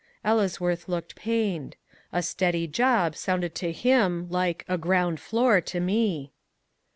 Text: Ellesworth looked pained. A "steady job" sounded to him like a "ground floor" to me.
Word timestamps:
Ellesworth 0.25 0.89
looked 0.89 1.15
pained. 1.15 1.75
A 2.11 2.23
"steady 2.23 2.65
job" 2.65 3.15
sounded 3.15 3.53
to 3.53 3.71
him 3.71 4.25
like 4.31 4.65
a 4.67 4.75
"ground 4.75 5.19
floor" 5.19 5.61
to 5.61 5.79
me. 5.79 6.31